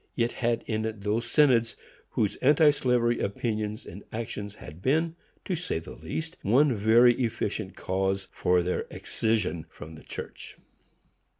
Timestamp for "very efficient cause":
6.73-8.27